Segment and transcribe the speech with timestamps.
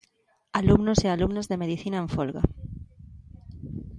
[0.61, 2.43] Alumnos e alumnas de Medicina en folga.